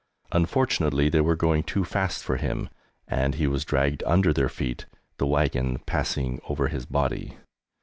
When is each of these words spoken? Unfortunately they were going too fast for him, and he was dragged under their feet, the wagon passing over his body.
Unfortunately 0.31 1.09
they 1.09 1.21
were 1.21 1.35
going 1.35 1.61
too 1.61 1.85
fast 1.85 2.23
for 2.23 2.37
him, 2.37 2.69
and 3.07 3.35
he 3.35 3.45
was 3.45 3.63
dragged 3.63 4.01
under 4.07 4.33
their 4.33 4.49
feet, 4.49 4.87
the 5.19 5.27
wagon 5.27 5.77
passing 5.85 6.41
over 6.49 6.69
his 6.69 6.87
body. 6.87 7.37